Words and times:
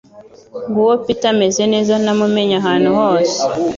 Nguwo 0.67 0.93
Peter 1.03 1.31
ameze 1.33 1.63
neza- 1.73 1.93
Namumenya 2.03 2.55
ahantu 2.61 2.89
hose! 2.99 3.37